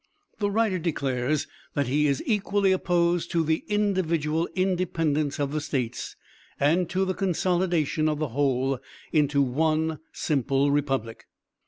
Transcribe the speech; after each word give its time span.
The 0.39 0.49
writer 0.49 0.79
declares 0.79 1.45
that 1.75 1.85
he 1.85 2.07
is 2.07 2.23
equally 2.25 2.71
opposed 2.71 3.29
to 3.29 3.43
'the 3.43 3.63
individual 3.67 4.49
independence 4.55 5.39
of 5.39 5.51
the 5.51 5.61
States,' 5.61 6.15
and 6.59 6.89
to 6.89 7.05
'the 7.05 7.13
consolidation 7.13 8.09
of 8.09 8.17
the 8.17 8.29
whole 8.29 8.79
into 9.13 9.43
one 9.43 9.99
simple 10.11 10.71
republic.' 10.71 11.25